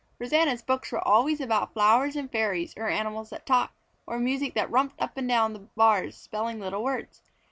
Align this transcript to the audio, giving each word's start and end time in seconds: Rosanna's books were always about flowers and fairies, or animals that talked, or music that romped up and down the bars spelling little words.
Rosanna's 0.17 0.63
books 0.63 0.91
were 0.91 1.07
always 1.07 1.39
about 1.39 1.73
flowers 1.73 2.15
and 2.15 2.31
fairies, 2.31 2.73
or 2.75 2.87
animals 2.87 3.29
that 3.29 3.45
talked, 3.45 3.75
or 4.07 4.17
music 4.17 4.55
that 4.55 4.71
romped 4.71 4.99
up 4.99 5.15
and 5.15 5.29
down 5.29 5.53
the 5.53 5.59
bars 5.59 6.17
spelling 6.17 6.59
little 6.59 6.83
words. 6.83 7.21